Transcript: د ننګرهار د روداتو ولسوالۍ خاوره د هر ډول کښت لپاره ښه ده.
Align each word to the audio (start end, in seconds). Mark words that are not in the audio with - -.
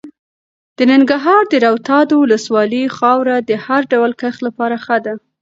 د 0.77 0.79
ننګرهار 0.91 1.43
د 1.49 1.53
روداتو 1.65 2.15
ولسوالۍ 2.23 2.83
خاوره 2.97 3.35
د 3.49 3.51
هر 3.65 3.81
ډول 3.93 4.11
کښت 4.21 4.39
لپاره 4.47 4.75
ښه 4.85 4.97
ده. 5.05 5.13